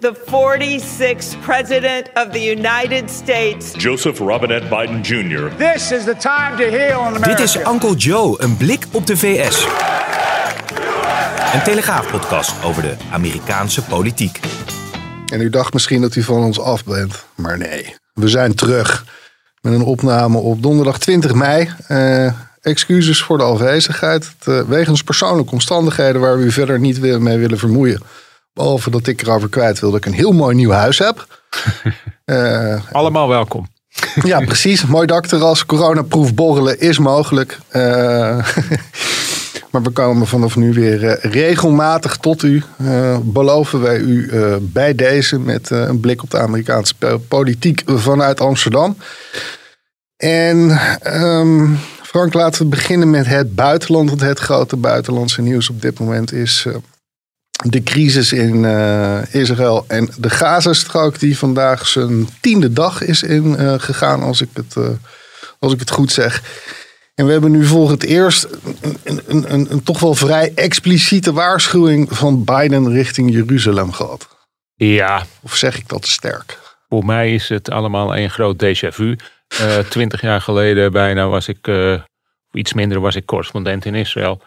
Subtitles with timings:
[0.00, 3.72] the 46th President of the United States.
[3.72, 5.48] Joseph Robinette Biden Jr.
[5.56, 7.28] This is the time to heal in America.
[7.28, 9.66] Dit is Uncle Joe, een blik op de VS.
[11.54, 14.40] Een telegraafpodcast over de Amerikaanse politiek.
[15.32, 17.94] En u dacht misschien dat u van ons af bent, maar nee.
[18.12, 19.04] We zijn terug
[19.60, 21.70] met een opname op donderdag 20 mei.
[21.86, 24.32] Eh, excuses voor de afwezigheid.
[24.38, 28.02] Het, eh, wegens persoonlijke omstandigheden waar we u verder niet mee willen vermoeien.
[28.52, 31.26] Behalve dat ik erover kwijt wil dat ik een heel mooi nieuw huis heb.
[32.24, 33.68] Eh, Allemaal welkom.
[34.22, 34.86] ja, precies.
[34.86, 35.66] Mooi dakterras.
[35.66, 37.58] Coronaproef borrelen is mogelijk.
[37.68, 37.82] Eh,
[39.70, 42.62] maar we komen vanaf nu weer eh, regelmatig tot u.
[43.22, 48.96] Beloven wij u bij deze met een blik op de Amerikaanse po- politiek vanuit Amsterdam.
[50.16, 50.70] En
[51.02, 54.08] ehm, Frank, laten we beginnen met het buitenland.
[54.08, 56.66] Want het grote buitenlandse nieuws op dit moment is
[57.62, 64.22] de crisis in eh, Israël en de Gazastrook, die vandaag zijn tiende dag is ingegaan,
[64.22, 64.88] als, ik het, eh,
[65.58, 66.42] als ik het goed zeg.
[67.14, 68.46] En we hebben nu voor het eerst
[68.82, 74.28] een, een, een, een, toch wel vrij expliciete waarschuwing van Biden richting Jeruzalem gehad.
[74.74, 76.58] Ja, Of zeg ik dat te sterk?
[76.88, 79.16] voor mij is het allemaal een groot déjà vu.
[79.48, 81.94] Eh, Twintig jaar geleden bijna was ik, eh,
[82.52, 84.42] iets minder was ik correspondent in Israël.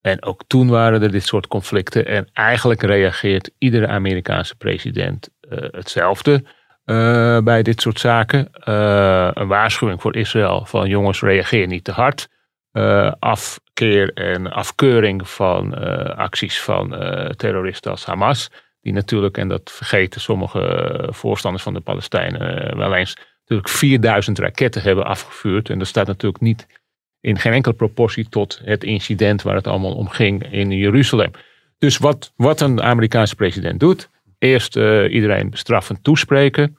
[0.00, 2.06] En ook toen waren er dit soort conflicten.
[2.06, 6.44] En eigenlijk reageert iedere Amerikaanse president eh, hetzelfde
[6.84, 8.50] eh, bij dit soort zaken.
[8.52, 12.28] Eh, een waarschuwing voor Israël van jongens, reageer niet te hard.
[13.18, 15.74] Afkeer en afkeuring van
[16.16, 16.90] acties van
[17.36, 18.50] terroristen als Hamas.
[18.80, 24.82] Die natuurlijk, en dat vergeten sommige voorstanders van de Palestijnen wel eens, natuurlijk 4000 raketten
[24.82, 25.70] hebben afgevuurd.
[25.70, 26.66] En dat staat natuurlijk niet
[27.20, 31.30] in geen enkele proportie tot het incident waar het allemaal om ging in Jeruzalem.
[31.78, 36.76] Dus wat, wat een Amerikaanse president doet, eerst eh, iedereen bestraffend toespreken.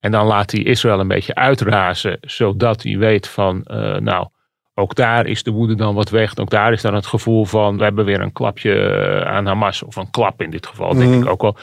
[0.00, 4.28] En dan laat hij Israël een beetje uitrazen, zodat hij weet van, eh, nou,
[4.74, 6.36] ook daar is de woede dan wat weg.
[6.36, 9.82] Ook daar is dan het gevoel van, we hebben weer een klapje eh, aan Hamas,
[9.82, 11.56] of een klap in dit geval, denk ik ook wel,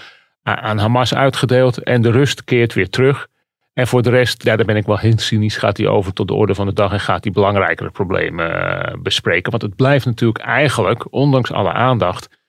[0.44, 1.78] aan Hamas uitgedeeld.
[1.78, 3.28] En de rust keert weer terug.
[3.74, 6.28] En voor de rest, ja, daar ben ik wel heel cynisch, gaat hij over tot
[6.28, 9.52] de orde van de dag en gaat hij belangrijkere problemen eh, bespreken.
[9.52, 12.40] Want het blijft natuurlijk eigenlijk, ondanks alle aandacht,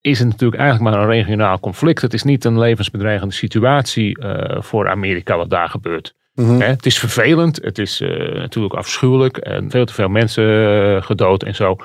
[0.00, 2.02] is het natuurlijk eigenlijk maar een regionaal conflict.
[2.02, 6.14] Het is niet een levensbedreigende situatie eh, voor Amerika wat daar gebeurt.
[6.34, 6.60] Mhm.
[6.60, 11.42] Hè, het is vervelend, het is eh, natuurlijk afschuwelijk en veel te veel mensen gedood
[11.42, 11.76] en zo.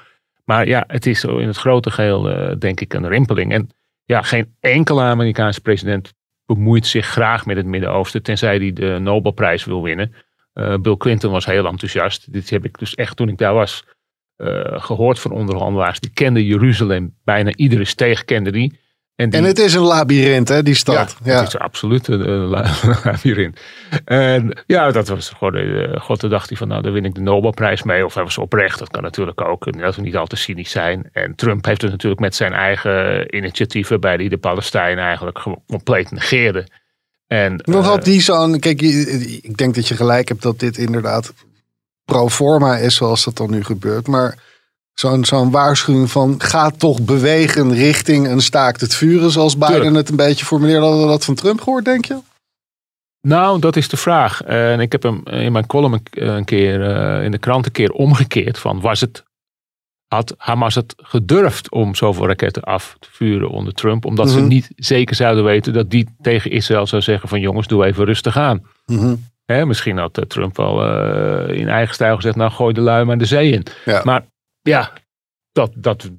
[0.46, 3.54] Maar ja, het is in het grote geheel eh, denk ik een rimpeling.
[3.54, 3.70] En
[4.06, 6.14] ja, geen enkele Amerikaanse president
[6.46, 10.14] bemoeit zich graag met het Midden-Oosten, tenzij hij de Nobelprijs wil winnen.
[10.54, 12.34] Eh, Bill Clinton was heel enthousiast.
[12.34, 13.86] Dit heb ik dus echt toen ik daar was
[14.36, 16.00] eh, gehoord van onderhandelaars.
[16.00, 18.80] Die kenden Jeruzalem, bijna iedere steeg kende die.
[19.30, 21.16] Die, En het is een labyrint, hè, die stad.
[21.24, 22.74] ja, Ja, het is absoluut een uh, la-
[23.24, 23.56] hierin.
[24.06, 27.16] En ja, dat was gewoon, uh, God, toen dacht hij van, nou, daar win ik
[27.16, 28.06] de Nobelprijs mee.
[28.06, 29.66] Of hij was oprecht, dat kan natuurlijk ook.
[29.68, 31.10] En Dat we niet al te cynisch zijn.
[31.14, 36.12] En Trump heeft het natuurlijk met zijn eigen initiatieven, bij die de Palestijnen eigenlijk compleet
[36.12, 36.68] negeerde.
[37.28, 38.60] En, Wat eh, had die zo'n.
[38.60, 38.82] Kijk,
[39.42, 41.34] ik denk dat je gelijk hebt dat dit inderdaad
[42.06, 44.08] pro forma is zoals dat dan nu gebeurt.
[44.08, 44.38] Maar
[44.94, 49.96] zo'n zo'n waarschuwing van ga toch bewegen richting een staakt het vuren, zoals Biden Tuurlijk.
[49.96, 50.82] het een beetje formuleerde.
[50.86, 52.18] Hadden we dat van Trump gehoord, denk je?
[53.28, 54.42] Nou, dat is de vraag.
[54.44, 57.72] En ik heb hem in mijn column een- een keer eh, in de krant een
[57.72, 58.60] keer omgekeerd.
[58.60, 59.24] Van was het,
[60.08, 64.06] had Hamas het gedurfd om zoveel raketten af te vuren onder Trump?
[64.06, 64.48] Omdat ze Mhm.
[64.48, 68.38] niet zeker zouden weten dat die tegen Israël zou zeggen van jongens, doe even rustig
[68.38, 68.66] aan.
[68.86, 69.16] Mhm.
[69.46, 73.06] Hè, misschien had eh, Trump wel eh, in eigen stijl gezegd, nou gooi de lui
[73.06, 73.66] maar de zee in.
[73.86, 74.02] Ja.
[74.04, 74.26] Maar
[74.62, 74.92] ja,
[75.52, 76.10] dat, dat,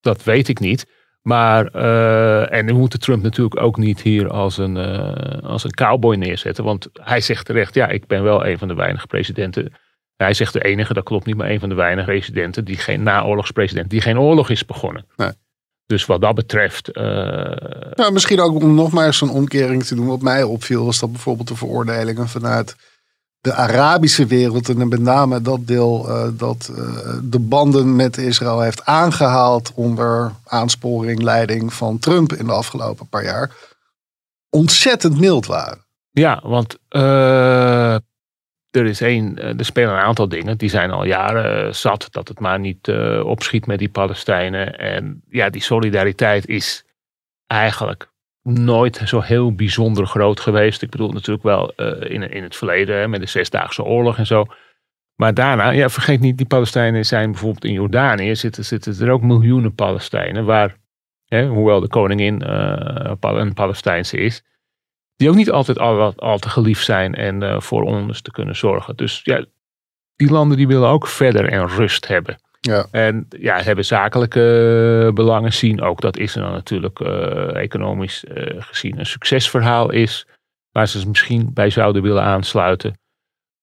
[0.00, 0.86] dat weet ik niet.
[1.22, 5.74] Maar, eh, en we moeten Trump natuurlijk ook niet hier als een, eh, als een
[5.74, 6.64] cowboy neerzetten.
[6.64, 9.72] Want hij zegt terecht, ja, ik ben wel een van de weinige presidenten.
[10.16, 13.02] Hij zegt de enige, dat klopt niet, maar een van de weinige presidenten die geen
[13.02, 15.06] naoorlogspresident, die geen oorlog is begonnen.
[15.16, 15.32] Nee.
[15.86, 17.02] Dus wat dat betreft, eh,
[17.94, 20.06] Nou, misschien ook om nog maar eens een omkering te doen.
[20.06, 22.76] Wat mij opviel was dat bijvoorbeeld de veroordelingen vanuit
[23.42, 28.60] de Arabische wereld en met name dat deel eh, dat eh, de banden met Israël
[28.60, 33.50] heeft aangehaald onder aansporing, leiding van Trump in de afgelopen paar jaar,
[34.50, 35.84] ontzettend mild waren.
[36.10, 37.94] Ja, want eh,
[38.70, 40.58] er, is één, er spelen een aantal dingen.
[40.58, 42.88] Die zijn al jaren zat dat het maar niet
[43.24, 44.78] opschiet met die Palestijnen.
[44.78, 46.84] En ja, die solidariteit is
[47.46, 48.11] eigenlijk
[48.42, 50.82] nooit zo heel bijzonder groot geweest.
[50.82, 54.44] Ik bedoel natuurlijk wel eh, in, in het verleden met de Zesdaagse Oorlog en zo.
[55.16, 59.22] Maar daarna, ja, vergeet niet, die Palestijnen zijn bijvoorbeeld in Jordanië, zitten, zitten er ook
[59.22, 60.76] miljoenen Palestijnen waar
[61.26, 64.42] hè, hoewel de koningin uh, een Palestijnse is,
[65.16, 68.56] die ook niet altijd al, al te geliefd zijn en uh, voor ons te kunnen
[68.56, 68.96] zorgen.
[68.96, 69.44] Dus ja,
[70.16, 72.40] die landen die willen ook verder en rust hebben.
[72.68, 72.86] Ja.
[72.90, 78.24] En ja, hebben zakelijke belangen zien ook dat Israël natuurlijk uh, economisch
[78.58, 80.26] gezien een succesverhaal is.
[80.70, 83.00] Waar ze misschien bij zouden willen aansluiten.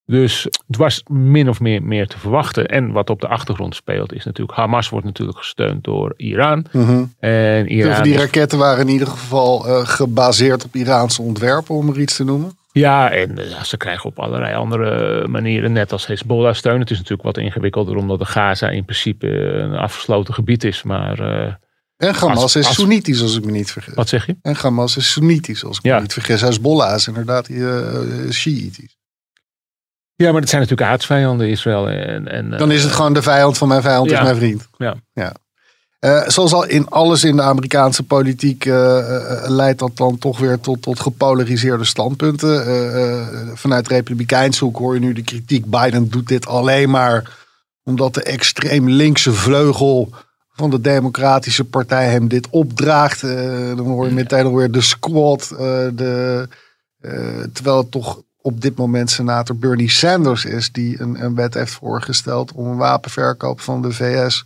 [0.06, 2.68] Dus het was min of meer, meer te verwachten.
[2.68, 4.58] En wat op de achtergrond speelt is natuurlijk...
[4.58, 6.66] Hamas wordt natuurlijk gesteund door Iran.
[6.72, 11.90] Mm En Iran die raketten waren in ieder geval uh, gebaseerd op Iraanse ontwerpen, om
[11.90, 12.58] er iets te noemen.
[12.72, 16.80] Ja, en ja, ze krijgen op allerlei andere manieren, net als Hezbollah steun.
[16.80, 20.84] Het is natuurlijk wat ingewikkelder, omdat de Gaza in principe een afgesloten gebied is.
[20.84, 21.20] Maar...
[21.20, 21.54] Uh,
[21.98, 23.94] en Hamas als, is als, Soenitisch, als ik me niet vergis.
[23.94, 24.38] Wat zeg je?
[24.42, 25.96] En Hamas is Soenitisch, als ik ja.
[25.96, 26.42] me niet vergis.
[26.42, 28.98] Hezbollah is inderdaad uh, Shiïtisch.
[30.16, 31.90] Ja, maar het zijn natuurlijk aardsvijanden, Israël.
[31.90, 34.18] En, en, Dan is het gewoon de vijand van mijn vijand, ja.
[34.18, 34.68] is mijn vriend.
[34.78, 34.96] Ja.
[35.14, 35.36] ja.
[36.00, 40.40] Uh, zoals al in alles in de Amerikaanse politiek uh, uh, leidt dat dan toch
[40.40, 43.58] weer tot, tot gepolariseerde standpunten.
[43.58, 45.66] vanuit Republikeins hoek hoor je nu de kritiek.
[45.66, 47.38] Biden doet dit alleen maar
[47.84, 50.10] omdat de extreem linkse vleugel
[50.50, 53.22] van de Democratische Partij hem dit opdraagt.
[53.22, 55.48] dan hoor je meteen alweer de squad.
[55.48, 56.48] de,
[57.54, 61.74] terwijl het toch op dit moment senator Bernie Sanders is, die een, een wet heeft
[61.74, 64.46] voorgesteld om een wapenverkoop van de VS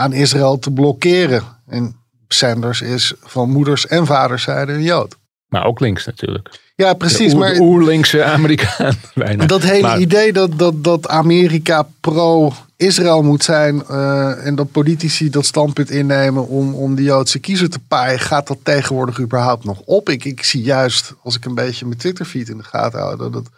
[0.00, 1.42] aan Israël te blokkeren.
[1.66, 1.96] En
[2.28, 5.16] Sanders is van moeders en vaderszijde een Jood.
[5.48, 6.60] Maar ook links natuurlijk.
[6.74, 7.32] Ja, precies.
[7.32, 8.94] De maar oerlinkse Amerikaan.
[9.14, 9.46] Bijna.
[9.46, 13.82] Dat hele idee dat, dat, dat Amerika pro-Israël moet zijn.
[13.90, 18.20] Uh, en dat politici dat standpunt innemen om, om de Joodse kiezer te paaien.
[18.20, 20.08] Gaat dat tegenwoordig überhaupt nog op?
[20.08, 23.30] Ik, ik zie juist, als ik een beetje mijn Twitterfeed in de gaten hou.
[23.30, 23.50] Dat,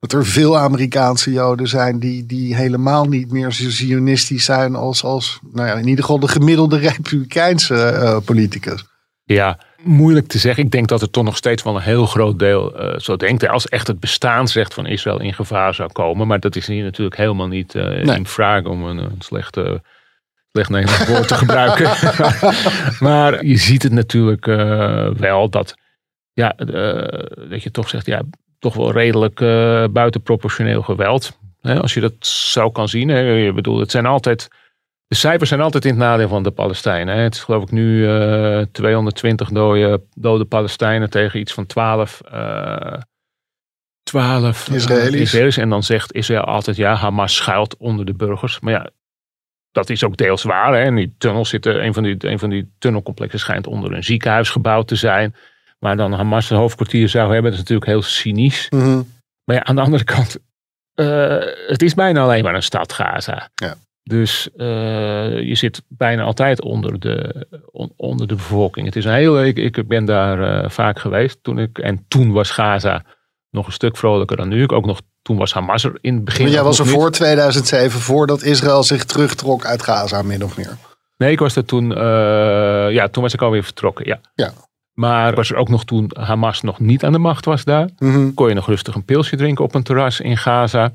[0.00, 5.04] dat er veel Amerikaanse Joden zijn die, die helemaal niet meer zo zionistisch zijn als,
[5.04, 8.84] als nou ja, in ieder geval de gemiddelde Republikeinse uh, politicus.
[9.24, 10.64] Ja, moeilijk te zeggen.
[10.64, 13.48] Ik denk dat er toch nog steeds wel een heel groot deel uh, zo denkt.
[13.48, 16.26] Als echt het bestaansrecht van Israël in gevaar zou komen.
[16.26, 18.16] Maar dat is hier natuurlijk helemaal niet uh, nee.
[18.16, 19.82] in vraag om een, een slechte,
[20.52, 21.90] slecht Nederlands woord te gebruiken.
[23.08, 25.74] maar je ziet het natuurlijk uh, wel dat,
[26.32, 26.52] ja,
[27.48, 28.22] dat je toch zegt, ja,
[28.60, 29.38] toch wel redelijk
[29.92, 31.38] buitenproportioneel geweld.
[31.60, 33.08] Hè, als je dat zo kan zien.
[33.08, 33.18] Hè.
[33.18, 34.48] Je bedoelt, het zijn altijd
[35.10, 37.16] de cijfers zijn altijd in het nadeel van de Palestijnen.
[37.16, 42.92] Het is geloof ik nu uh, 220 dode, dode Palestijnen tegen iets van 12, uh,
[44.02, 45.20] 12 Israëli's.
[45.20, 45.56] Israëli's.
[45.56, 48.60] En dan zegt Israël altijd ja, Hamas schuilt onder de burgers.
[48.60, 48.90] Maar ja,
[49.72, 50.74] dat is ook deels waar.
[50.74, 50.84] Hè.
[50.84, 54.48] In die tunnel zitten, een van die, een van die tunnelcomplexen schijnt onder een ziekenhuis
[54.48, 55.34] gebouwd te zijn.
[55.80, 57.50] Waar dan Hamas een hoofdkwartier zou hebben.
[57.50, 58.66] Dat is natuurlijk heel cynisch.
[58.70, 59.08] Mm -hmm.
[59.44, 60.38] Maar ja, aan de andere kant,
[60.94, 63.50] uh, het is bijna alleen maar een stad Gaza.
[63.54, 63.74] Ja.
[64.02, 64.66] Dus uh,
[65.42, 68.86] je zit bijna altijd onder de, on, onder de bevolking.
[68.86, 72.32] Het is een heel, ik, ik ben daar uh, vaak geweest toen ik, en toen
[72.32, 73.02] was Gaza
[73.50, 74.62] nog een stuk vrolijker dan nu.
[74.62, 76.44] Ik ook nog, toen was Hamas er in het begin.
[76.44, 76.94] Maar jij was er niet.
[76.94, 80.76] voor 2007, voordat Israël zich terugtrok uit Gaza, min of meer.
[81.16, 81.88] Nee, ik was er toen,
[82.92, 84.20] ja, toen was ik alweer vertrokken, ja.
[84.34, 84.52] ja.
[84.94, 87.90] Maar was er ook nog toen Hamas nog niet aan de macht was daar.
[87.98, 88.34] Mm -hmm.
[88.34, 90.92] Kon je nog rustig een pilsje drinken op een terras in Gaza.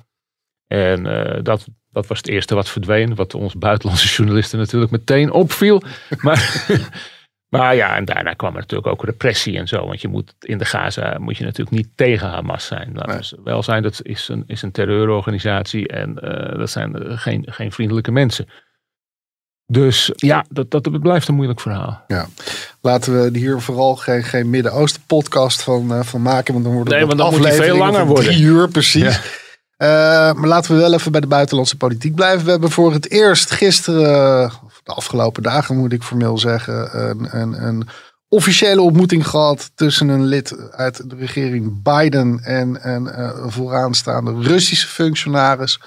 [0.68, 1.03] En
[1.44, 3.15] dat dat was het eerste wat verdween.
[3.15, 5.81] Wat ons buitenlandse journalisten natuurlijk meteen opviel.
[6.21, 6.65] Maar,
[7.56, 9.85] maar ja, en daarna kwam er natuurlijk ook repressie en zo.
[9.85, 12.92] Want je moet in de Gaza moet je natuurlijk niet tegen Hamas zijn.
[12.94, 15.87] Laten we wel zijn, dat is een, is een terreurorganisatie.
[15.87, 18.47] En uh, dat zijn geen, geen vriendelijke mensen.
[19.68, 22.04] Dus ja, dat, dat blijft een moeilijk verhaal.
[22.07, 22.28] Ja.
[22.81, 26.54] Laten we hier vooral geen, geen Midden-Oosten podcast van, uh, van maken.
[26.54, 28.26] Want dan wordt het nee, want dan moet die veel langer worden.
[28.26, 29.02] Drie uur precies.
[29.16, 29.22] Ja.
[29.78, 29.88] Uh,
[30.40, 32.45] maar laten we wel even bij de buitenlandse politiek blijven.
[32.45, 37.28] We hebben voor het eerst gisteren, of de afgelopen dagen moet ik formeel zeggen, een,
[37.40, 37.88] een, een
[38.30, 44.88] officiële ontmoeting gehad tussen een lid uit de regering Biden en een uh, vooraanstaande Russische
[44.88, 45.80] functionaris.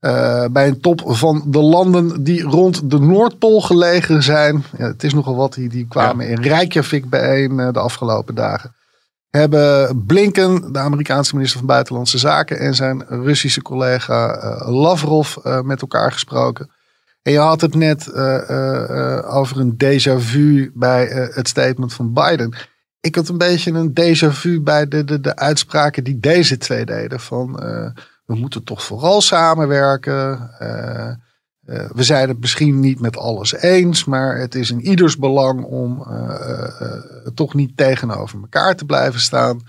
[0.00, 4.64] Uh, bij een top van de landen die rond de Noordpool gelegen zijn.
[4.76, 6.30] Ja, het is nogal wat, die, die kwamen ja.
[6.30, 8.76] in Reykjavik bijeen de afgelopen dagen
[9.30, 15.80] hebben Blinken, de Amerikaanse minister van Buitenlandse Zaken, en zijn Russische collega uh, Lavrov met
[15.80, 16.70] elkaar gesproken.
[17.22, 18.14] En je had het net
[19.24, 22.54] over een déjà vu bij het statement van Biden.
[23.00, 26.84] Ik had een beetje een déjà vu bij de, de, de uitspraken die deze twee
[26.84, 27.20] deden.
[27.20, 27.62] Van
[28.28, 30.50] we moeten toch vooral samenwerken.
[30.62, 31.12] Uh,
[31.94, 36.04] we zijn het misschien niet met alles eens, maar het is in ieders belang om
[36.08, 36.64] uh,
[37.34, 39.60] toch niet tegenover elkaar te blijven staan.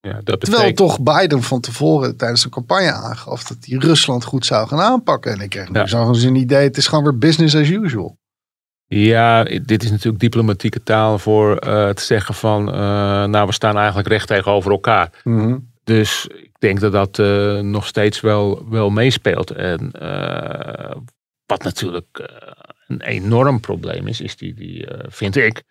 [0.00, 0.50] Ja, dat betekent...
[0.50, 4.80] Terwijl toch Biden van tevoren tijdens de campagne aangaf dat hij Rusland goed zou gaan
[4.80, 5.32] aanpakken.
[5.32, 6.12] En ik kreeg nu ja.
[6.12, 8.18] zo'n idee, het is gewoon weer business as usual.
[8.86, 12.74] Ja, dit is natuurlijk diplomatieke taal voor uh, te zeggen van, uh,
[13.24, 15.10] nou we staan eigenlijk recht tegenover elkaar.
[15.24, 15.58] Mhm.
[15.84, 19.50] Dus denk dat dat uh, nog steeds wel, wel meespeelt.
[19.50, 19.90] En
[21.46, 22.28] wat natuurlijk
[22.86, 25.62] een enorm probleem is, is die, die vind ik,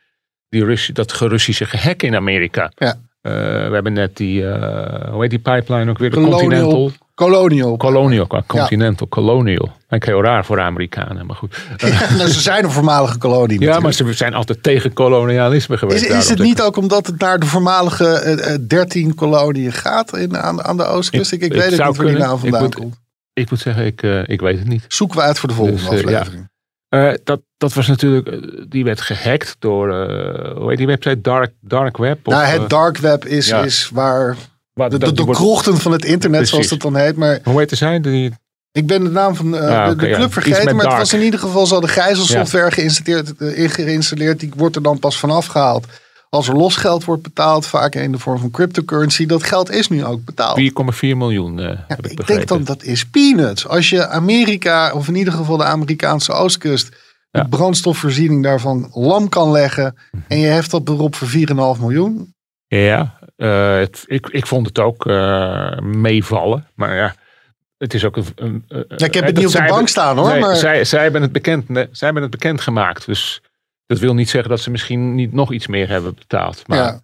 [0.50, 2.72] die dat Russische gehek in Amerika.
[2.76, 3.00] Ja.
[3.22, 6.10] we hebben net die, hoe heet die pipeline ook weer?
[6.10, 6.40] De Colonial.
[6.40, 6.92] Continental.
[7.18, 7.78] Colonial.
[7.78, 9.72] Colonial, Continental, Colonial.
[9.90, 11.58] Ik heel raar voor de Amerikanen, maar goed.
[11.78, 13.84] Ja, nou, ze zijn een voormalige kolonie Ja, natuurlijk.
[13.84, 16.06] maar ze zijn altijd tegen kolonialisme geweest.
[16.06, 20.18] Is, is het niet ook omdat het naar de voormalige eh, eh, 13 koloniën gaat
[20.18, 21.32] in, aan, aan de oostkust?
[21.32, 22.20] Ik, weet het niet waar die kunnen.
[22.20, 22.96] naam vandaan Ik moet- komt.
[23.34, 24.86] Ik, moet zeggen, ik, eh, ik weet het niet.
[24.88, 26.20] Zoeken we uit voor de volgende Dus, eh, ja.
[26.20, 26.50] aflevering.
[26.90, 28.38] Eh, dat, dat was natuurlijk, eh,
[28.70, 31.22] die werd gehackt door, eh, hoe heet die website?
[31.22, 32.28] Dark, Dark Web?
[32.28, 34.36] Of, nou, eh, het dark web is, is waar
[34.78, 37.16] waar de, dat- de, die wordt- krochten van het internet, zoals het dan heet.
[37.16, 38.00] Maar Hoe heet zij?
[38.00, 38.32] Die,
[38.72, 40.76] ik ben de naam van eh, Ah, de, club vergeten.
[40.76, 43.34] Maar het was in ieder geval zo de gijzelsoftware geïnstalleerd,
[43.72, 44.40] geïnstalleerd.
[44.40, 45.86] Die wordt er dan pas vanaf gehaald.
[46.30, 49.26] Als er losgeld wordt betaald, vaak in de vorm van cryptocurrency.
[49.26, 50.58] Dat geld is nu ook betaald.
[50.58, 53.68] 4,4 miljoen, eh, Ja, heb ik ik denk dan dat is peanuts.
[53.68, 56.90] Als je Amerika, of in ieder geval de Amerikaanse oostkust,
[57.32, 57.44] de Ja.
[57.50, 59.96] brandstofvoorziening daarvan lam kan leggen.
[60.28, 62.34] En je heft dat erop voor 4,5 miljoen.
[62.68, 66.68] Ja, eh, het, ik, ik vond het ook eh, meevallen.
[66.76, 67.16] Maar ja,
[67.78, 68.66] het is ook een...
[68.68, 70.30] Ja, ik heb het niet op de bank staan hoor.
[70.30, 73.06] Nee, maar zij, zij, hebben het bekend, nee, zij hebben het bekend gemaakt.
[73.06, 73.42] Dus
[73.86, 76.68] dat wil niet zeggen dat ze misschien niet nog iets meer hebben betaald.
[76.68, 77.02] Maar ja,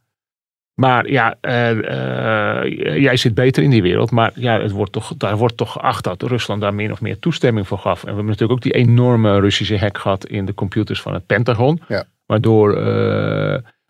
[0.74, 4.12] Maar ja, eh, jij zit beter in die wereld.
[4.12, 7.20] Maar ja, het wordt toch, daar wordt toch geacht dat Rusland daar meer of meer
[7.20, 8.00] toestemming voor gaf.
[8.00, 11.26] En we hebben natuurlijk ook die enorme Russische hack gehad in de computers van het
[11.26, 11.82] Pentagon.
[11.88, 12.06] Ja.
[12.26, 12.78] Waardoor,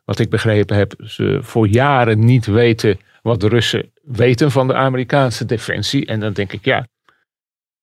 [0.03, 4.73] wat ik begrepen heb, ze voor jaren niet weten wat de Russen weten van de
[4.73, 6.05] Amerikaanse defensie.
[6.05, 6.87] En dan denk ik, ja,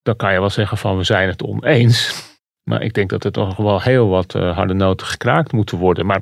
[0.01, 2.29] dan kan je wel zeggen van we zijn het oneens.
[2.63, 6.05] Maar ik denk dat er toch wel heel wat eh, harde noten gekraakt moeten worden.
[6.05, 6.21] Maar,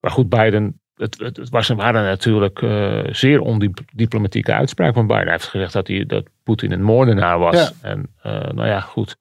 [0.00, 5.22] maar goed, Biden het, het, het was, waren natuurlijk eh, zeer ondiplomatieke uitspraken van Biden.
[5.22, 7.54] Hij heeft gezegd dat, hij, dat Poetin een moordenaar was.
[7.54, 7.70] Ja.
[7.80, 9.16] En eh, nou ja, goed.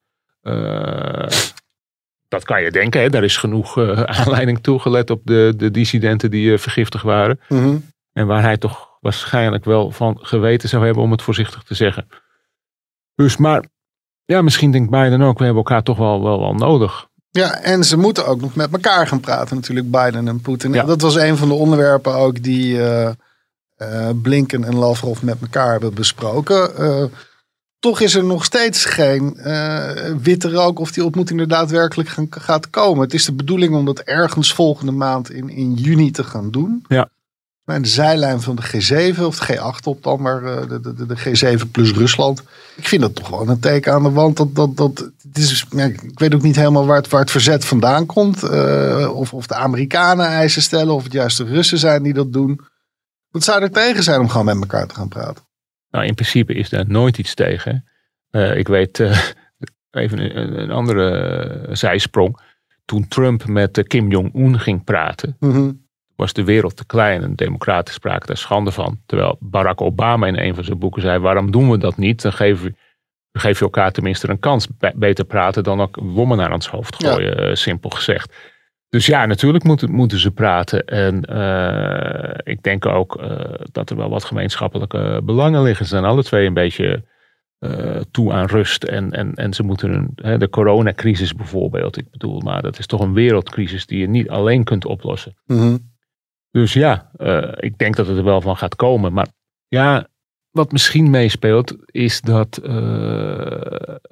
[2.33, 3.01] Dat kan je denken.
[3.01, 3.09] Hè?
[3.09, 7.39] Daar is genoeg eh, aanleiding toegelet op de, de dissidenten die eh, vergiftigd waren.
[7.49, 7.77] mhm.
[8.13, 12.07] En waar hij toch waarschijnlijk wel van geweten zou hebben om het voorzichtig te zeggen.
[13.15, 13.63] Dus maar,
[14.25, 17.07] ja, misschien denkt Biden ook, we hebben elkaar toch wel, wel, wel nodig.
[17.29, 20.73] ja, en ze moeten ook nog met elkaar gaan praten natuurlijk, Biden en Poetin.
[20.73, 20.83] Ja.
[20.83, 25.93] Dat was een van de onderwerpen ook die eh, Blinken en Lavrov met elkaar hebben
[25.93, 26.71] besproken.
[27.83, 32.27] Toch is er nog steeds geen eh, witte rook of die ontmoeting er daadwerkelijk gaan,
[32.29, 33.03] gaat komen.
[33.03, 36.85] Het is de bedoeling om dat ergens volgende maand in, in juni te gaan doen.
[36.87, 37.09] Ja.
[37.63, 40.93] Bij de zijlijn van de G7 of de G8 op dan, maar eh, de, de,
[40.93, 42.43] de, de G7 plus Rusland.
[42.75, 44.37] Ik vind dat toch wel een teken aan de wand.
[44.37, 47.31] Dat, dat, dat, het is, ja, ik weet ook niet helemaal waar het, waar het
[47.31, 48.43] verzet vandaan komt.
[48.43, 52.33] eh, of, of de Amerikanen eisen stellen of het juist de Russen zijn die dat
[52.33, 52.59] doen.
[53.29, 55.43] Wat zou er tegen zijn om gewoon met elkaar te gaan praten?
[55.93, 57.85] Nou, in principe is daar nooit iets tegen.
[58.29, 59.17] Eh, ik weet eh,
[59.91, 62.37] even een, een andere zijsprong.
[62.85, 65.71] Toen Trump met eh, Kim Jong-un ging praten, Mhm.
[66.15, 69.01] was de wereld te klein en democraten spraken daar schande van.
[69.05, 72.21] Terwijl Barack Obama in een van zijn boeken zei: waarom doen we dat niet?
[72.21, 72.31] Dan
[73.31, 74.67] dan geef je elkaar tenminste een kans.
[74.77, 78.35] Be- beter praten dan ook wommen naar ons hoofd gooien, simpel gezegd.
[78.93, 80.85] Dus ja, natuurlijk moeten, moeten ze praten.
[80.85, 85.85] En eh, ik denk ook eh, dat er wel wat gemeenschappelijke belangen liggen.
[85.85, 87.03] Ze zijn alle twee een beetje
[87.59, 88.83] eh, toe aan rust.
[88.83, 91.97] En, en, en ze moeten een, hè, de coronacrisis bijvoorbeeld.
[91.97, 95.35] Ik bedoel, maar dat is toch een wereldcrisis die je niet alleen kunt oplossen.
[95.45, 95.77] Mhm.
[96.51, 97.11] Dus ja,
[97.55, 99.13] ik denk dat het er wel van gaat komen.
[99.13, 99.27] Maar
[99.67, 100.07] ja,
[100.51, 102.59] wat misschien meespeelt, is dat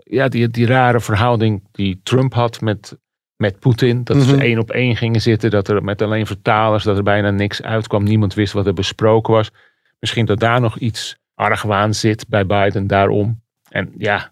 [0.04, 2.98] ja, die, die rare verhouding die Trump had met,
[3.42, 4.04] met Poetin.
[4.04, 4.26] Dat Mhm.
[4.26, 7.62] ze één op één gingen zitten, dat er met alleen vertalers, dat er bijna niks
[7.62, 8.04] uitkwam.
[8.04, 9.50] Niemand wist wat er besproken was.
[10.00, 13.42] Misschien dat daar nog iets argwaan zit bij Biden daarom.
[13.70, 14.32] En ja,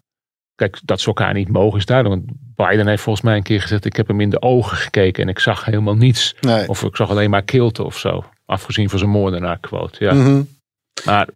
[0.54, 2.22] kijk, dat ze elkaar niet mogen is duidelijk.
[2.24, 5.22] Want Biden heeft volgens mij een keer gezegd, ik heb hem in de ogen gekeken
[5.22, 6.34] en ik zag helemaal niets.
[6.40, 6.68] Nee.
[6.68, 8.24] Of ik zag alleen maar kilte of zo.
[8.46, 10.04] Afgezien van zijn moordenaar quote.
[10.04, 10.12] Ja.
[10.14, 10.42] Mhm.
[11.04, 11.28] Maar,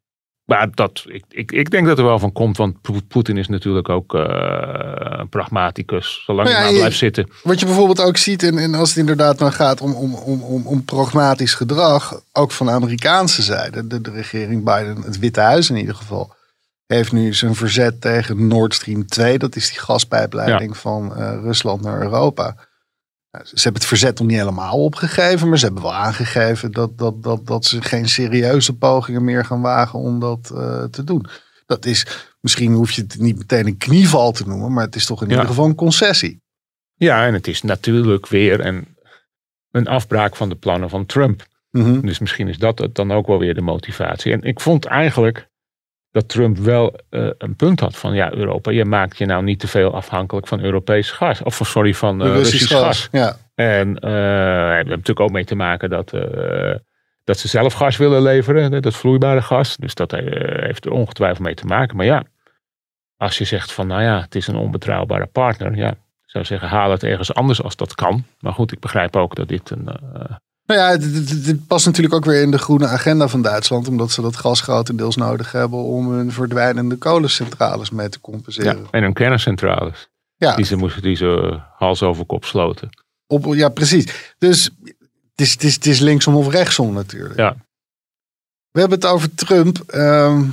[0.45, 2.57] maar dat, ik, ik, ik denk dat er wel van komt.
[2.57, 4.23] Want Po- Poetin is natuurlijk ook eh,
[5.19, 6.23] een pragmaticus.
[6.27, 7.31] Zolang Nou ja, hij maar blijft zitten.
[7.43, 10.67] Wat je bijvoorbeeld ook ziet, en, en als het inderdaad dan gaat om, om, om,
[10.67, 15.71] om, pragmatisch gedrag, ook van de Amerikaanse zijde, de, de regering Biden, het Witte Huis
[15.71, 16.35] in ieder geval,
[16.87, 19.39] heeft nu zijn verzet tegen Nord Stream 2.
[19.39, 22.57] Dat is die gaspijpleiding van eh, Rusland naar Europa.
[23.43, 27.23] Ze hebben het verzet nog niet helemaal opgegeven, maar ze hebben wel aangegeven dat, dat,
[27.23, 31.27] dat, dat ze geen serieuze pogingen meer gaan wagen om dat eh, te doen.
[31.67, 32.07] Dat is,
[32.41, 35.27] misschien hoef je het niet meteen een knieval te noemen, maar het is toch in
[35.29, 35.33] Ja.
[35.33, 36.43] ieder geval een concessie.
[36.95, 38.97] Ja, en het is natuurlijk weer een,
[39.71, 41.47] een afbraak van de plannen van Trump.
[41.71, 42.01] Mhm.
[42.01, 44.33] Dus misschien is dat dan ook wel weer de motivatie.
[44.33, 45.49] En ik vond eigenlijk
[46.15, 49.61] dat Trump wel eh, een punt had van ja, Europa, je maakt je nou niet
[49.61, 51.43] te veel afhankelijk van Europees gas.
[51.43, 53.09] Of sorry, van eh, Russisch, gas.
[53.13, 53.37] Ja.
[53.55, 56.11] En eh we hebben natuurlijk ook mee te maken dat,
[57.25, 59.77] dat ze zelf gas willen leveren, dat vloeibare gas.
[59.77, 61.97] Dus dat heeft er ongetwijfeld mee te maken.
[61.97, 62.23] Maar ja,
[63.17, 65.77] als je zegt van nou ja, het is een onbetrouwbare partner.
[65.77, 68.25] Ja, ik zou zeggen, haal het ergens anders als dat kan.
[68.41, 69.89] Maar goed, ik begrijp ook dat dit een.
[70.67, 73.89] Nou ja, dit, past natuurlijk ook weer in de groene agenda van Duitsland.
[73.89, 78.87] Omdat ze dat gas grotendeels nodig hebben om hun verdwijnende kolencentrales mee te ja, compenseren.
[78.91, 80.09] en hun kerncentrales.
[80.37, 82.89] Ja, Die ze moesten die ze hals over kop sloten.
[83.27, 84.33] op, ja precies.
[84.39, 84.71] Dus
[85.31, 87.37] het is, het, is, het is linksom of rechtsom natuurlijk.
[87.39, 87.57] Ja.
[88.71, 89.79] We hebben het over Trump.
[89.87, 90.45] Ehm,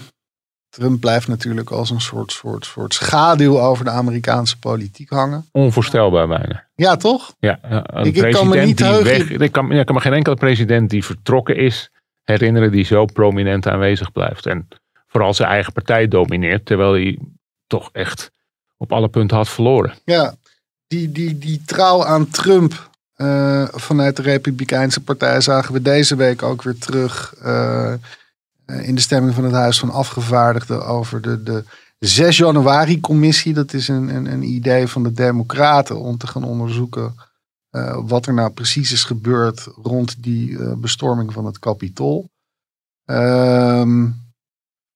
[0.72, 5.46] Trump blijft natuurlijk als een soort, soort, soort schaduw over de Amerikaanse politiek hangen.
[5.52, 6.68] Onvoorstelbaar bijna.
[6.76, 7.34] Ja, toch?
[7.40, 9.30] Ja, een Ik- ik kan me president niet die weg.
[9.30, 11.92] Ik kan, ja, ik kan me geen enkele president die vertrokken is
[12.24, 14.46] herinneren die zo prominent aanwezig blijft.
[14.46, 14.68] En
[15.08, 17.20] vooral zijn eigen partij domineert, terwijl hij
[17.68, 18.32] toch echt
[18.78, 19.94] op alle punten had verloren.
[20.06, 20.36] Ja,
[20.88, 26.44] die, die, die trouw aan Trump eh, vanuit de Republikeinse Partij zagen we deze week
[26.44, 27.94] ook weer terug eh,
[28.80, 31.64] in de stemming van het Huis van Afgevaardigden over de, de
[32.00, 33.54] 6 januari-commissie.
[33.54, 37.16] Dat is een, een, een idee van de Democraten om te gaan onderzoeken
[37.70, 42.30] eh, wat er nou precies is gebeurd rond die eh, bestorming van het Capitool.
[43.06, 44.10] Ehm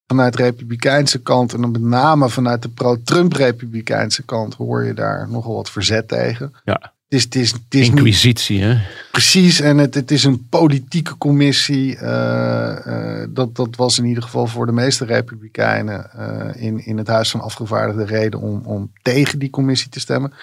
[0.08, 5.30] vanuit de Republikeinse kant en dan met name vanuit de pro-Trump-Republikeinse kant hoor je daar
[5.30, 6.54] nogal wat verzet tegen.
[6.64, 6.94] Ja.
[7.08, 8.78] Het is, het is, het is niet Inquisitie, hè?
[9.12, 11.98] precies en het, het is een politieke commissie.
[11.98, 16.98] eh, eh, dat, dat was in ieder geval voor de meeste Republikeinen eh, in, in
[16.98, 20.34] het Huis van Afgevaardigden reden om, om tegen die commissie te stemmen.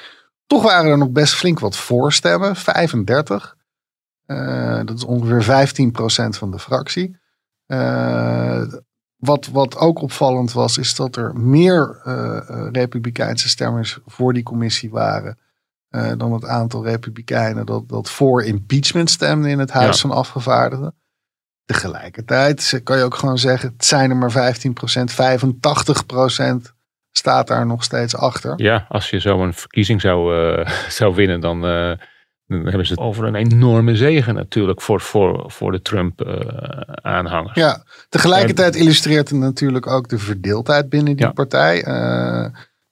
[0.47, 3.57] Toch waren er nog best flink wat voorstemmen, 35.
[4.27, 7.17] Eh, dat is ongeveer 15% van de fractie.
[9.17, 12.01] Wat, wat ook opvallend was, is dat er meer
[12.73, 15.39] Republikeinse stemmers voor die commissie waren.
[15.93, 20.09] Eh, dan het aantal Republikeinen dat, dat voor impeachment stemde in het Huis Ja.
[20.09, 20.95] van Afgevaardigden.
[21.65, 26.73] Tegelijkertijd kan je ook gewoon zeggen, het zijn er maar 15%, 85%
[27.13, 28.53] staat daar nog steeds achter.
[28.63, 31.93] Ja, als je zo een verkiezing zou, eh, zou winnen, dan, eh,
[32.47, 37.55] dan hebben ze het over een enorme zegen natuurlijk voor, voor, voor de Trump-aanhangers.
[37.55, 41.33] Ja, tegelijkertijd illustreert het natuurlijk ook de verdeeldheid binnen die Ja.
[41.33, 41.85] partij.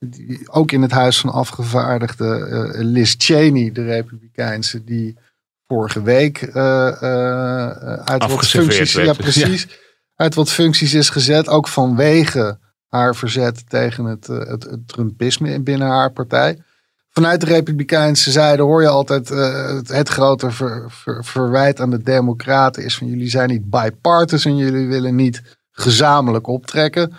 [0.08, 5.18] Die- ook in het Huis van Afgevaardigden, eh, Liz Cheney, de Republikeinse, die
[5.66, 9.06] vorige week eh, eh, uit wat functies, werd.
[9.06, 9.68] ja, precies,
[10.16, 12.58] uit wat functies is gezet, ook vanwege
[12.88, 16.62] haar verzet tegen het, het, het Trumpisme binnen haar partij.
[17.10, 22.02] Vanuit de Republikeinse zijde hoor je altijd het, het grote ver- ver- verwijt aan de
[22.02, 27.12] Democraten is van jullie zijn niet bipartisan, jullie willen niet gezamenlijk optrekken.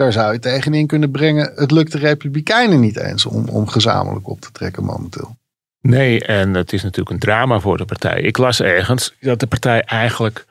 [0.00, 1.52] Daar zou je tegenin kunnen brengen.
[1.54, 5.36] Het lukt de Republikeinen niet eens om, om gezamenlijk op te trekken momenteel.
[5.80, 8.20] Nee, en het is natuurlijk een drama voor de partij.
[8.20, 10.46] Ik las ergens dat de partij eigenlijk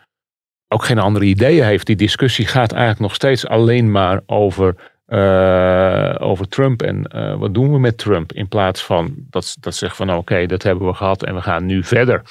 [0.68, 1.86] ook geen andere ideeën heeft.
[1.86, 7.54] Die discussie gaat eigenlijk nog steeds alleen maar over, eh, over Trump en eh, wat
[7.54, 8.34] doen we met Trump.
[8.34, 11.42] In plaats van dat, dat ze zeggen van oké, dat hebben we gehad en we
[11.42, 12.22] gaan nu verder.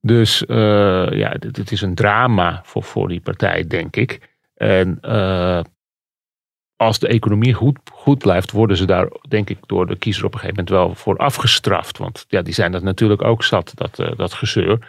[0.00, 4.32] Dus eh, ja, dit, dit is een drama voor, voor die partij, denk ik.
[4.54, 5.60] En eh,
[6.76, 10.34] als de economie goed, goed blijft, worden ze daar, denk ik, door de kiezer op
[10.34, 11.98] een gegeven moment wel voor afgestraft.
[11.98, 14.88] Want ja, die zijn dat natuurlijk ook zat, dat, eh, dat gezeur.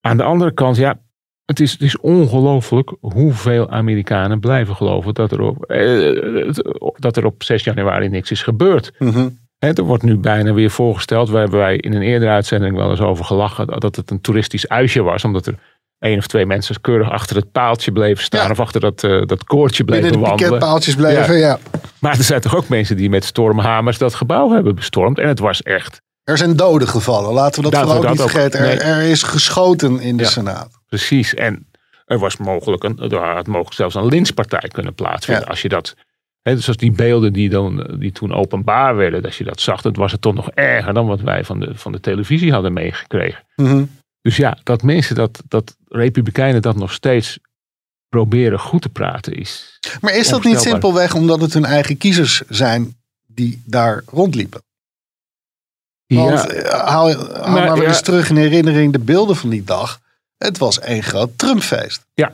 [0.00, 1.00] Aan de andere kant, ja,
[1.44, 6.52] het is, het is ongelooflijk hoeveel Amerikanen blijven geloven dat er, op, eh,
[6.96, 8.92] dat er op 6 januari niks is gebeurd.
[9.58, 12.90] Hè, er wordt nu bijna weer voorgesteld, waar hebben wij in een eerdere uitzending wel
[12.90, 15.58] eens over gelachen, dat het een toeristisch uitje was, omdat er
[16.04, 18.50] één of twee mensen keurig achter het paaltje bleven staan Ja.
[18.50, 20.52] of achter dat, eh, dat koordje bleven Binnen de wandelen.
[20.52, 21.58] piketpaaltjes bleven, ja.
[22.00, 25.38] Maar er zijn toch ook mensen die met stormhamers dat gebouw hebben bestormd en het
[25.38, 28.60] was echt Er zijn doden gevallen, laten we dat we vooral dat niet ook- vergeten.
[28.60, 28.78] Er, nee.
[28.78, 30.28] er is geschoten in de Ja.
[30.28, 30.68] Senaat.
[30.88, 31.34] Precies.
[31.34, 31.66] En
[32.06, 35.46] er was mogelijk een, er had mogelijk zelfs een lynchpartij kunnen plaatsvinden.
[35.48, 35.94] Als je dat,
[36.42, 39.96] dus als die beelden die, dan, die toen openbaar werden, als je dat zag, dat
[39.96, 43.42] was het toch nog erger dan wat wij van de, van de televisie hadden meegekregen.
[43.56, 43.84] Mhm.
[44.24, 47.38] Dus ja, dat mensen, dat, dat republikeinen dat nog steeds
[48.08, 49.78] proberen goed te praten is.
[50.00, 54.62] Maar is dat niet simpelweg omdat het hun eigen kiezers zijn die daar rondliepen?
[56.06, 57.88] Want ja, eh, haal, haal Maar, maar weer ja.
[57.88, 60.00] eens terug in herinnering de beelden van die dag.
[60.36, 62.06] Het was één groot Trumpfeest.
[62.14, 62.32] Ja.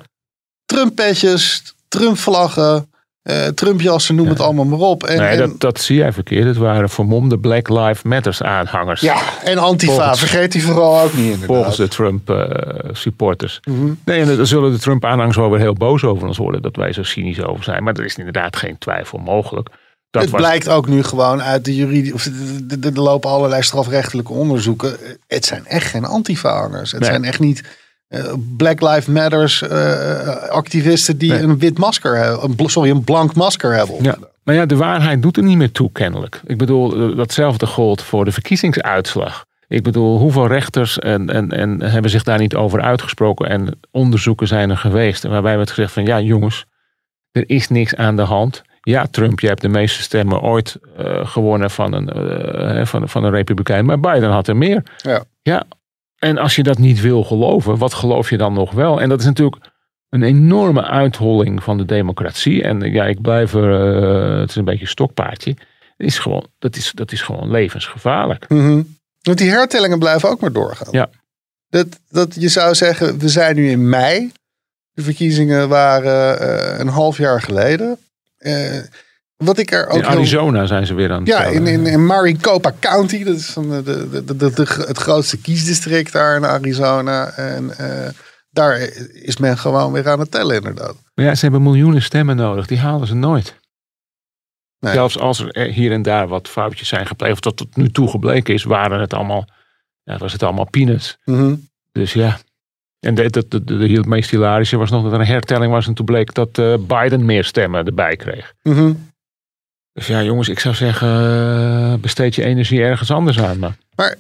[0.65, 2.90] Trumpetjes, Trumpvlaggen,
[3.23, 5.05] eh Trumpjassen, noem het allemaal maar op.
[5.05, 6.45] En, nee, en- dat, dat zie jij verkeerd.
[6.47, 9.01] Het waren vermomde Black Lives Matters aanhangers.
[9.01, 11.47] ja, en Antifa, Volgens- vergeet die vooral ook niet inderdaad.
[11.47, 13.61] Volgens de Trump eh, supporters.
[13.65, 13.93] Mhm.
[14.05, 16.63] Nee, en daar zullen de Trump aanhangers wel weer heel boos over ons worden.
[16.63, 17.83] Dat wij zo cynisch over zijn.
[17.85, 19.69] Maar er is inderdaad geen twijfel mogelijk.
[20.11, 22.31] Dat het was, blijkt ook nu gewoon uit de juridische.
[22.83, 24.97] Er lopen allerlei strafrechtelijke onderzoeken.
[25.27, 26.91] Het zijn echt geen antifa-hangers.
[26.93, 27.11] Het Nee.
[27.11, 27.63] zijn echt niet
[28.57, 31.43] Black Lives Matters eh, activisten die Nee.
[31.43, 32.55] een wit masker hebben.
[32.59, 33.97] Een, sorry, een blank masker hebben.
[34.03, 36.41] Ja, maar ja, de waarheid doet er niet meer toe, kennelijk.
[36.47, 39.45] Ik bedoel, eh, datzelfde gold voor de verkiezingsuitslag.
[39.69, 44.47] Ik bedoel, hoeveel rechters en, en, en hebben zich daar niet over uitgesproken en onderzoeken
[44.47, 45.23] zijn er geweest.
[45.23, 46.65] Waarbij werd gezegd van ja jongens,
[47.33, 48.63] er is niks aan de hand.
[48.81, 53.25] Ja, Trump, je hebt de meeste stemmen ooit eh, gewonnen van een, eh, van, van
[53.25, 53.85] een republikein.
[53.85, 54.83] Maar Biden had er meer.
[54.97, 55.25] Ja.
[55.43, 55.65] ja.
[56.21, 59.01] En als je dat niet wil geloven, wat geloof je dan nog wel?
[59.01, 59.71] En dat is natuurlijk
[60.09, 62.63] een enorme uitholling van de democratie.
[62.63, 65.51] En ja, ik blijf er, eh, het is een beetje een stokpaardje.
[65.97, 68.49] Het is gewoon, dat, is, dat is gewoon levensgevaarlijk.
[68.49, 68.83] Mhm.
[69.21, 70.89] Want die hertellingen blijven ook maar doorgaan.
[70.91, 71.11] Ja.
[71.69, 74.33] Dat, dat je zou zeggen, we zijn nu in mei.
[74.93, 77.99] De verkiezingen waren eh, een half jaar geleden.
[78.37, 78.79] Eh,
[79.45, 81.87] wat ik er ook In heel- Arizona zijn ze weer aan het Ja, in, in,
[81.87, 83.83] in Maricopa County, dat is de,
[84.25, 87.31] de, de, het grootste kiesdistrict daar in Arizona.
[87.31, 88.09] En eh,
[88.51, 88.79] daar
[89.13, 90.95] is men gewoon weer aan het tellen, inderdaad.
[91.15, 92.67] Maar ja, ze hebben miljoenen stemmen nodig.
[92.67, 93.59] Die halen ze nooit.
[94.79, 94.93] Nee.
[94.93, 98.09] Zelfs als er hier en daar wat foutjes zijn gepleegd, of dat tot nu toe
[98.09, 99.45] gebleken is, waren het allemaal,
[100.03, 101.19] ja, was het allemaal peanuts.
[101.25, 101.55] Mhm.
[101.93, 102.39] Dus ja.
[103.01, 105.87] En de, de, de, de, het meest hilarische was nog dat er een hertelling was
[105.87, 108.53] en toen bleek dat eh, Biden meer stemmen erbij kreeg.
[108.63, 108.93] Mhm.
[110.01, 113.59] Dus ja, jongens, ik zou zeggen, eh, besteed je energie ergens anders aan.
[113.59, 114.17] Maar Maar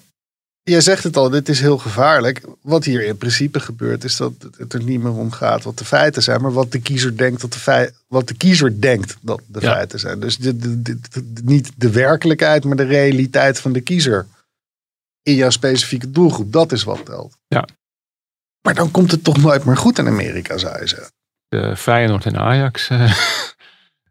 [0.62, 2.42] jij zegt het al, dit is heel gevaarlijk.
[2.62, 5.84] Wat hier in principe gebeurt, is dat het er niet meer om gaat wat de
[5.84, 9.40] feiten zijn, maar wat de kiezer denkt dat de, fei- wat de, kiezer denkt dat
[9.46, 9.72] de Ja.
[9.72, 10.20] feiten zijn.
[10.20, 10.98] Dus de- de-
[11.42, 14.26] niet de werkelijkheid, maar de realiteit van de kiezer.
[15.22, 17.36] In jouw specifieke doelgroep, dat is wat telt.
[17.48, 17.66] Ja.
[18.62, 21.10] Maar dan komt het toch nooit meer goed in Amerika, zou je zeggen.
[21.48, 22.88] de Feyenoord en Ajax.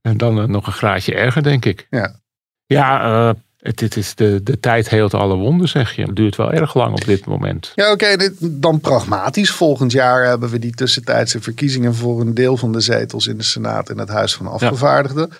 [0.02, 1.88] eh, en dan eh, nog een graadje erger, denk ik.
[1.90, 2.20] Ja.
[2.66, 6.02] Ja, eh, het, het is de, de tijd heelt alle wonden, zeg je.
[6.02, 7.72] Het duurt wel erg lang op dit moment.
[7.76, 9.52] Ja, oké, dan pragmatisch.
[9.52, 13.44] Volgend jaar hebben we die tussentijdse verkiezingen voor een deel van de zetels in de
[13.44, 15.32] Senaat en het Huis van Afgevaardigden.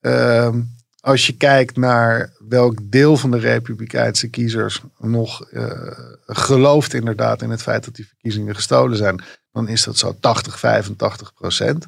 [0.00, 0.60] Ehm,
[1.00, 5.70] als je kijkt naar welk deel van de Republikeinse kiezers nog eh,
[6.26, 9.22] gelooft inderdaad in het feit dat die verkiezingen gestolen zijn,
[9.52, 11.86] dan is dat zo 80, 85 procent.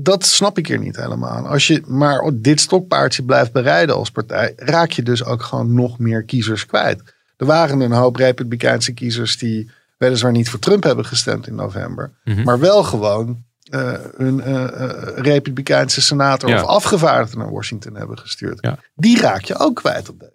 [0.00, 1.46] Dat snap ik hier niet helemaal.
[1.46, 5.98] Als je maar dit stokpaardje blijft bereiden als partij, raak je dus ook gewoon nog
[5.98, 7.02] meer kiezers kwijt.
[7.36, 12.12] Er waren een hoop Republikeinse kiezers die weliswaar niet voor Trump hebben gestemd in november,
[12.24, 12.42] Mhm.
[12.42, 16.62] maar wel gewoon eh hun eh, eh, Republikeinse senator Ja.
[16.62, 18.58] of afgevaardigde naar Washington hebben gestuurd.
[18.60, 18.78] Ja.
[18.94, 20.32] Die raak je ook kwijt op deze.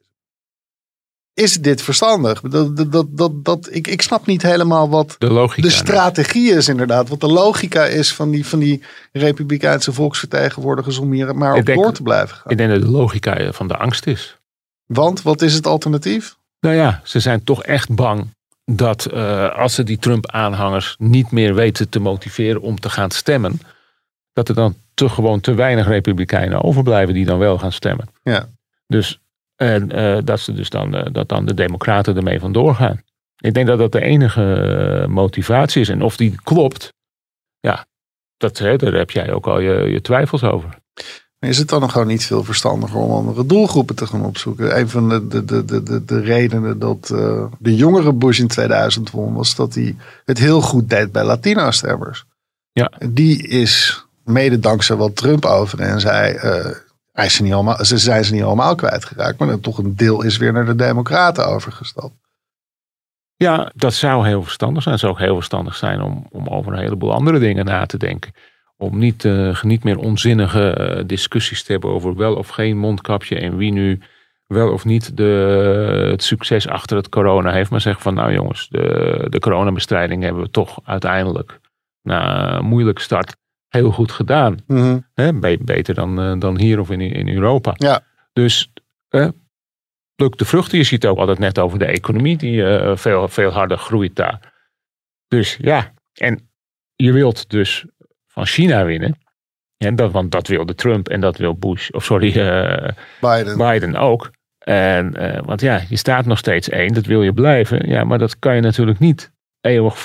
[1.39, 2.41] Is dit verstandig?
[2.41, 5.61] Dat, dat, dat, dat, ik, ik snap niet helemaal wat De logica.
[5.61, 7.09] de strategie is inderdaad.
[7.09, 11.81] Wat de logica is van die, van die Republikeinse volksvertegenwoordigers om hier maar op denk-
[11.81, 12.51] door te blijven gaan.
[12.51, 14.37] Ik denk dat de logica van de angst is.
[14.85, 16.35] Want wat is het alternatief?
[16.59, 18.27] Nou ja, ze zijn toch echt bang
[18.65, 23.61] dat eh, als ze die Trump-aanhangers niet meer weten te motiveren om te gaan stemmen,
[24.33, 28.09] dat er dan te gewoon te weinig Republikeinen overblijven die dan wel gaan stemmen.
[28.23, 28.49] Ja.
[28.87, 29.19] Dus
[29.59, 33.01] en, eh, dat ze dus dan, eh, dat dan de Democraten ermee vandoor gaan.
[33.37, 35.89] Ik denk dat dat de enige eh, motivatie is.
[35.89, 36.93] En of die klopt,
[37.59, 37.85] ja,
[38.37, 40.77] dat, hè, daar heb jij ook al je, je twijfels over.
[41.39, 44.79] Is het dan nog gewoon niet veel verstandiger om andere doelgroepen te gaan opzoeken?
[44.79, 47.07] Een van de, de, de, de, de, de redenen dat
[47.59, 49.95] de jongere Bush in 2000 won, was dat hij
[50.25, 52.25] het heel goed deed bij Latino-stemmers.
[52.71, 52.91] Ja.
[53.09, 56.37] Die is mede dankzij wat Trump over en zei,
[57.11, 60.23] hij is ze, niet allemaal, ze zijn ze niet allemaal kwijtgeraakt, maar toch een deel
[60.23, 62.13] is weer naar de Democraten overgestapt.
[63.35, 64.95] Ja, dat zou heel verstandig zijn.
[64.95, 67.97] Het zou ook heel verstandig zijn om, om over een heleboel andere dingen na te
[67.97, 68.33] denken.
[68.77, 73.39] Om niet, eh, niet meer onzinnige eh, discussies te hebben over wel of geen mondkapje
[73.39, 74.01] en wie nu
[74.47, 77.69] wel of niet de, het succes achter het corona heeft.
[77.69, 81.59] Maar zeggen van nou jongens, de, de coronabestrijding hebben we toch uiteindelijk
[82.01, 83.35] na een moeilijke start
[83.69, 84.57] heel goed gedaan.
[85.13, 87.73] Hè, be- beter dan, eh, dan hier of in, in Europa.
[87.75, 88.01] Ja.
[88.33, 88.71] Dus
[89.09, 89.27] eh,
[90.15, 90.77] pluk de vruchten.
[90.77, 94.53] Je ziet ook altijd net over de economie die eh, veel, veel harder groeit daar.
[95.27, 96.49] Dus ja, en
[96.95, 97.85] je wilt dus
[98.27, 99.17] van China winnen.
[99.77, 102.89] En dat, want dat wilde Trump en dat wil Bush, of sorry, eh,
[103.21, 103.57] Biden.
[103.57, 104.31] Biden ook.
[104.59, 105.11] En,
[105.45, 107.87] want ja, je staat nog steeds één, dat wil je blijven.
[107.87, 109.95] Ja, maar dat kan je natuurlijk niet eeuwig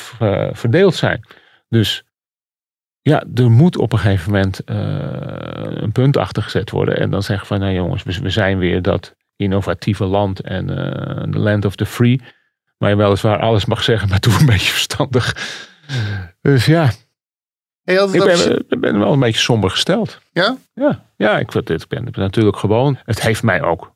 [0.53, 1.21] verdeeld zijn.
[1.69, 2.05] Dus
[3.05, 4.77] ja, er moet op een gegeven moment eh,
[5.83, 6.97] een punt achter gezet worden.
[6.97, 10.77] En dan zeggen van, nou jongens, we, zijn weer dat innovatieve land en uh,
[11.31, 12.21] the land of the free.
[12.79, 15.37] Maar je weliswaar alles mag zeggen, maar doe een beetje verstandig.
[16.41, 16.91] Dus ja,
[17.85, 20.21] Hey, ik ben, ik ben wel een beetje somber gesteld.
[20.33, 20.57] Ja?
[20.75, 22.99] Ja, ja ik, vind dit, ik ben natuurlijk gewoon.
[23.05, 23.93] Het heeft mij ook.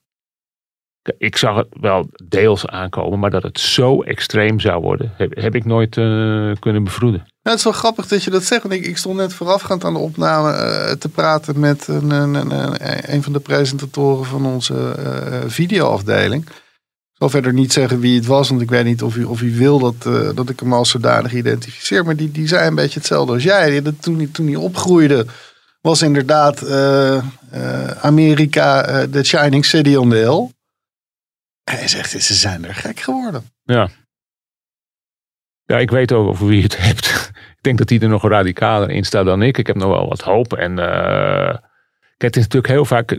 [1.18, 5.54] Ik zag het wel deels aankomen, maar dat het zo extreem zou worden, heb, heb
[5.54, 7.26] ik nooit eh, kunnen bevroeden.
[7.50, 8.62] Het is wel grappig dat je dat zegt.
[8.62, 13.12] Want ik, stond net voorafgaand aan de opname eh, te praten met een, een, een,
[13.14, 16.44] een- van de presentatoren van onze eh, videoafdeling.
[16.46, 19.40] Ik zal verder niet zeggen wie het was, want ik weet niet of u, of
[19.40, 22.04] u wil dat, eh, dat ik hem als zodanig identificeer.
[22.04, 23.70] Maar die, die zei een beetje hetzelfde als jij.
[23.70, 25.26] Die, dat toen, hij, toen hij opgroeide,
[25.80, 26.70] was inderdaad
[28.00, 30.50] Amerika de Shining City on the Hill.
[31.64, 33.50] En hij zegt, ze zijn er gek geworden.
[33.64, 33.88] Ja.
[35.68, 37.30] Ja, ik weet ook over wie je het hebt.
[37.32, 39.58] ik denk dat die er nog radicaler in staat dan ik.
[39.58, 40.52] Ik heb nog wel wat hoop.
[40.52, 41.60] En kijk,
[42.16, 43.18] het is natuurlijk heel vaak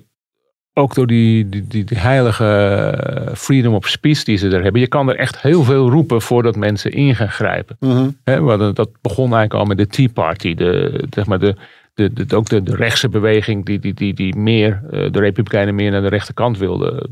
[0.73, 4.81] ook door die, die, die, heilige eh, freedom of speech die ze er hebben.
[4.81, 7.77] Je kan er echt heel veel roepen voordat mensen in gaan grijpen.
[8.23, 10.53] Hadden- dat begon eigenlijk al met de Tea Party.
[10.55, 11.55] De, zeg maar de,
[11.93, 15.75] de, de, ook de, de rechtse beweging die, die, die, die meer, eh, de Republikeinen
[15.75, 17.11] meer naar de rechterkant wilden.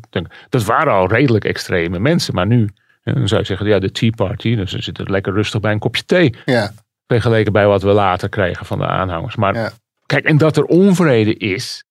[0.50, 2.34] Dat waren al redelijk extreme mensen.
[2.36, 2.69] Maar nu,
[3.07, 4.55] hè, dan zou je zeggen, ja, de Tea Party.
[4.55, 6.33] Dus ze zitten lekker rustig bij een kopje thee.
[6.45, 6.71] Ja,
[7.07, 9.35] Vergeleken bij wat we later kregen van de aanhangers.
[9.35, 9.71] Maar Ja.
[10.05, 11.83] kijk, en dat er onvrede is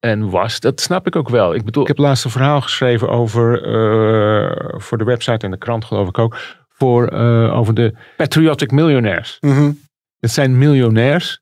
[0.00, 1.54] en was, dat snap ik ook wel.
[1.54, 5.58] Ik bedoel, ik heb laatst een verhaal geschreven over, eh, voor de website en de
[5.58, 9.36] krant geloof ik ook, voor, eh, over de patriotic millionaires.
[9.40, 9.72] Mhm.
[10.20, 11.40] Het zijn miljonairs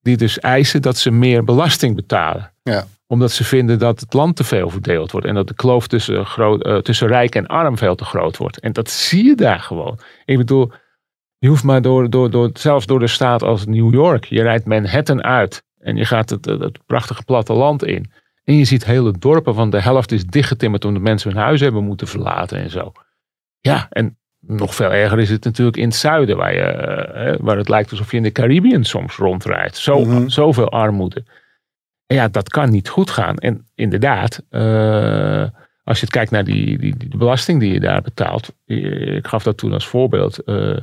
[0.00, 2.52] die dus eisen dat ze meer belasting betalen.
[2.62, 2.84] Ja.
[3.10, 5.26] Omdat ze vinden dat het land te veel verdeeld wordt.
[5.26, 8.60] En dat de kloof tussen, groot, eh, tussen rijk en arm veel te groot wordt.
[8.60, 9.98] En dat zie je daar gewoon.
[10.24, 10.72] Ik bedoel,
[11.38, 14.24] je hoeft maar door, door, door, zelfs door de staat als New York.
[14.24, 15.62] Je rijdt Manhattan uit.
[15.78, 18.10] En je gaat het, het prachtige platteland in.
[18.44, 21.84] En je ziet hele dorpen van de helft is dichtgetimmerd omdat mensen hun huis hebben
[21.84, 22.92] moeten verlaten en zo.
[23.60, 27.56] Ja, en nog veel erger is het natuurlijk in het zuiden, waar, je, eh, waar
[27.56, 29.76] het lijkt alsof je in de Caribbean soms rondrijdt.
[29.76, 30.28] Zo, Mhm.
[30.28, 31.24] Zoveel armoede.
[32.10, 33.36] En ja, dat kan niet goed gaan.
[33.36, 35.48] En inderdaad, eh,
[35.84, 38.54] als je het kijkt naar die, die, die belasting die je daar betaalt.
[38.66, 40.38] eh, Ik gaf dat toen als voorbeeld.
[40.44, 40.76] eh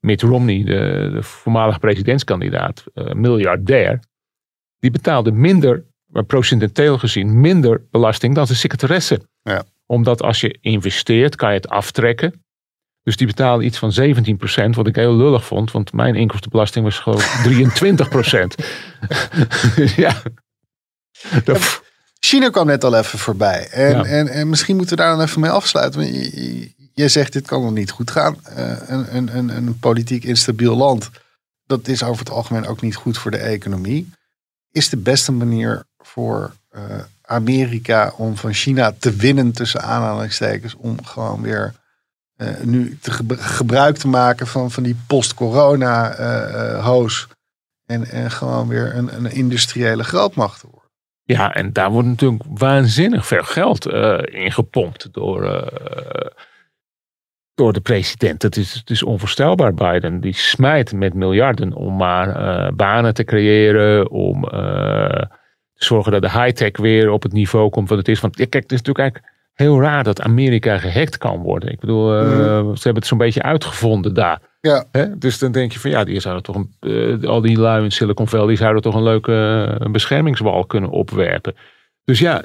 [0.00, 4.00] Mitt Romney, de, de voormalige presidentskandidaat, eh, miljardair.
[4.78, 6.24] Die betaalde minder, maar
[6.98, 9.20] gezien, minder belasting dan zijn secretaresse.
[9.42, 9.64] Ja.
[9.86, 12.44] Omdat als je investeert, kan je het aftrekken.
[13.02, 15.70] Dus die betaalde iets van 17%, wat ik heel lullig vond.
[15.72, 18.54] Want mijn inkomstenbelasting was gewoon 23%.
[19.96, 20.12] ja.
[22.18, 23.68] China kwam net al even voorbij.
[23.70, 24.04] En, Ja.
[24.04, 26.00] en, en misschien moeten we daar dan even mee afsluiten.
[26.00, 28.36] Want je- zegt dit kan nog niet goed gaan.
[28.44, 31.10] Eh, een, een, een, een politiek instabiel land.
[31.66, 34.12] Dat is over het algemeen ook niet goed voor de economie.
[34.72, 36.82] Is de beste manier voor eh,
[37.22, 40.74] Amerika om van China te winnen tussen aanhalingstekens.
[40.74, 41.74] Om gewoon weer
[42.36, 47.26] eh, nu te gebru- gebruik te maken van, van die post-corona eh, eh, hoos.
[47.86, 50.62] En, en gewoon weer een, een industriële grootmacht.
[51.24, 56.30] Ja, en daar wordt natuurlijk waanzinnig veel geld eh in gepompt door, eh,
[57.54, 58.42] door de president.
[58.42, 60.20] Het is, het is onvoorstelbaar, Biden.
[60.20, 64.42] Die smijt met miljarden om maar eh, banen te creëren, om
[65.74, 68.20] te zorgen dat de high-tech weer op het niveau komt wat het is.
[68.20, 71.70] Want ja, kijk, het is natuurlijk eigenlijk heel raar dat Amerika gehackt kan worden.
[71.70, 72.26] Ik bedoel, eh,
[72.58, 74.40] ze hebben het zo'n beetje uitgevonden daar.
[74.64, 74.84] Ja.
[74.90, 75.18] Hè?
[75.18, 76.74] Dus dan denk je van ja, die zouden toch een,
[77.20, 80.90] eh, al die lui in Silicon Valley die zouden toch een leuke eh, beschermingswal kunnen
[80.90, 81.56] opwerpen.
[82.04, 82.44] Dus ja,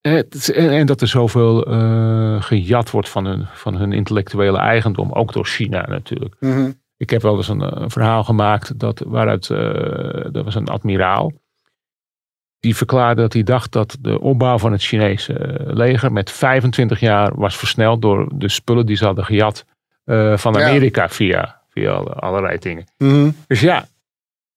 [0.00, 5.12] het en, en dat er zoveel eh, gejat wordt van hun, van hun intellectuele eigendom,
[5.12, 6.36] ook door China natuurlijk.
[6.40, 6.70] Mhm.
[6.96, 9.48] Ik heb wel eens een, verhaal gemaakt dat, waaruit,
[10.32, 11.32] dat was een admiraal.
[12.60, 17.34] Die verklaarde dat hij dacht dat de opbouw van het Chinese leger met 25 jaar
[17.34, 19.64] was versneld door de spullen die ze hadden gejat
[20.36, 20.68] van Ja.
[20.68, 21.08] Amerika
[21.86, 22.84] alle- allerlei dingen.
[22.98, 23.30] Mhm.
[23.46, 23.86] Dus ja,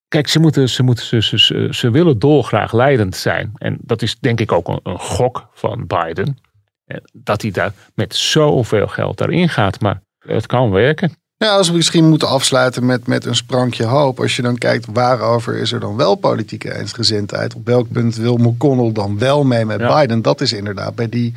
[0.08, 3.52] kijk, ze, moeten, ze, moeten, ze, ze, ze, ze willen dolgraag leidend zijn.
[3.54, 6.38] En dat is denk ik ook een, een gok van Biden.
[6.84, 9.80] eh, Dat hij daar met zoveel geld daarin gaat.
[9.80, 11.14] Maar het kan werken.
[11.36, 14.20] Ja, als we misschien moeten afsluiten met, met een sprankje hoop.
[14.20, 17.54] Als je dan kijkt waarover is er dan wel politieke eensgezindheid.
[17.54, 20.00] Op welk punt wil McConnell dan wel mee met Ja.
[20.00, 20.22] Biden?
[20.22, 21.34] Dat is inderdaad bij die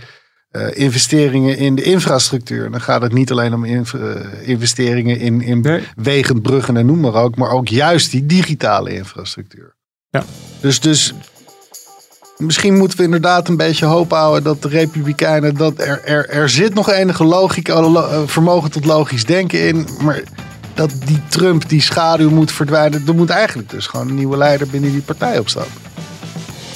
[0.56, 2.72] eh, investeringen in de infrastructuur.
[2.72, 3.82] Dan gaat het niet alleen om eh,
[4.42, 5.84] investeringen in, in Nee.
[5.96, 7.36] wegen, bruggen en noem maar ook.
[7.36, 9.76] Maar ook juist die digitale infrastructuur.
[10.10, 10.24] Ja.
[10.62, 11.14] Dus, dus
[12.38, 15.56] misschien moeten we inderdaad een beetje hoop houden dat de Republikeinen.
[15.56, 19.88] Dat er, er, er zit nog enige logica, lo- eh, vermogen tot logisch denken in.
[20.02, 20.22] Maar
[20.74, 23.04] dat die Trump, die schaduw moet verdwijnen.
[23.08, 25.68] Er moet eigenlijk dus gewoon een nieuwe leider binnen die partij opstaan.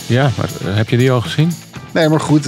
[0.06, 1.52] Ja, maar heb je die al gezien?
[1.92, 2.44] Nee, maar goed,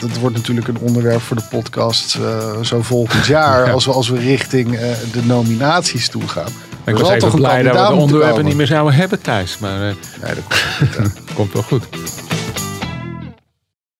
[0.00, 3.66] dat, wordt natuurlijk een onderwerp voor de podcast eh, zo volgend jaar.
[3.66, 3.72] Ja.
[3.72, 4.80] Als, we, als we richting eh,
[5.12, 6.50] de nominaties toe gaan.
[6.84, 9.58] Ik was toch blij dat we de onderwerpen niet meer zouden hebben thuis.
[9.58, 11.84] Maar eh, Nee, dat komt wel goed.